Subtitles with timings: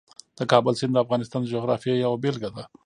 [0.37, 2.63] د کابل سیند د افغانستان د جغرافیې یوه بېلګه ده.